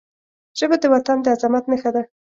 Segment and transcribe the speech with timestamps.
[0.57, 2.03] ژبه د وطن د عظمت نښه ده